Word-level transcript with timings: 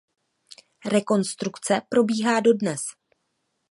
Rekonstrukce 0.85 1.81
probíhá 1.89 2.39
dodnes. 2.41 2.79